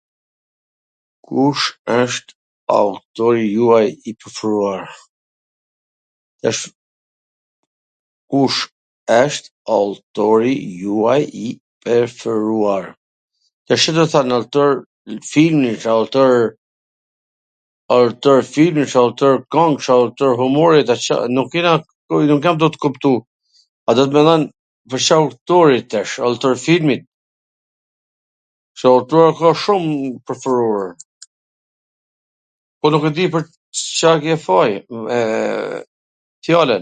[1.27, 1.63] kush
[1.99, 2.27] wsht
[2.77, 4.83] autori juaj i preferuar?
[6.41, 6.63] Tash
[13.71, 14.71] Ca do t thon, autor
[18.53, 21.53] filmi, autor kongsh, autor humorit, a Car nuk
[22.45, 23.11] jam tu t kuptu,
[23.95, 24.43] domethwn
[24.91, 26.97] Ca autorit asht, autor filmi,
[28.79, 29.87] se autor ka shum t
[30.27, 30.89] preferuar,
[32.81, 33.43] po nuk e di pwr
[34.01, 34.81] Ca e ke fajin,
[35.13, 35.79] eee,
[36.43, 36.79] fjalwn.